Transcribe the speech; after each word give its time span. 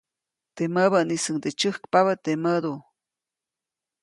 Teʼ 0.55 0.69
mäbäʼnisuŋde 0.73 1.49
tsyäjkpabä 1.57 2.13
teʼ 2.23 2.39
mädu. 2.43 2.73